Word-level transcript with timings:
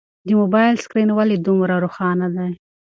د 0.27 0.29
موبایل 0.41 0.75
سکرین 0.83 1.09
ولې 1.13 1.37
دومره 1.47 1.75
روښانه 1.83 2.27
دی؟ 2.35 2.49